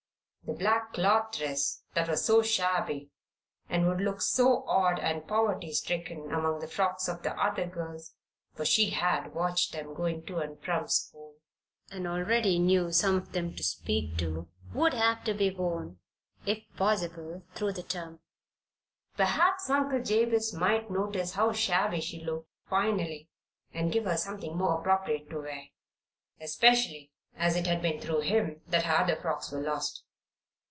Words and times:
The 0.43 0.57
black 0.57 0.91
cloth 0.93 1.37
dress 1.37 1.83
that 1.93 2.09
was 2.09 2.25
so 2.25 2.41
shabby 2.41 3.09
and 3.69 3.87
would 3.87 4.01
look 4.01 4.21
so 4.21 4.65
odd 4.67 4.99
and 4.99 5.21
proverty 5.25 5.71
stricken 5.71 6.29
among 6.29 6.59
the 6.59 6.67
frocks 6.67 7.07
of 7.07 7.23
the 7.23 7.31
other 7.41 7.65
girls 7.67 8.15
(for 8.53 8.65
she 8.65 8.89
had 8.89 9.33
watched 9.33 9.71
them 9.71 9.93
going 9.93 10.25
to 10.25 10.39
and 10.39 10.61
from 10.61 10.89
school, 10.89 11.35
and 11.89 12.05
already 12.05 12.59
knew 12.59 12.91
some 12.91 13.15
of 13.15 13.31
them 13.31 13.55
to 13.55 13.63
speak 13.63 14.17
to) 14.17 14.49
would 14.73 14.93
have 14.93 15.23
to 15.23 15.33
be 15.33 15.51
worn, 15.51 15.99
if 16.45 16.63
possible, 16.75 17.43
through 17.55 17.71
the 17.71 17.83
term. 17.83 18.19
Perhaps 19.15 19.69
Uncle 19.69 20.01
Jabez 20.03 20.53
might 20.53 20.91
notice 20.91 21.35
how 21.35 21.53
shabby 21.53 22.01
she 22.01 22.25
looked, 22.25 22.49
finally, 22.67 23.29
and 23.73 23.91
give 23.93 24.03
her 24.03 24.17
something 24.17 24.57
more 24.57 24.81
appropriate 24.81 25.29
to 25.29 25.39
wear. 25.39 25.65
Especially 26.41 27.11
as 27.37 27.55
it 27.55 27.67
had 27.67 27.81
been 27.81 28.01
through 28.01 28.21
him 28.21 28.59
that 28.67 28.83
her 28.83 28.97
other 28.97 29.15
frocks 29.15 29.49
were 29.49 29.61
lost. 29.61 30.03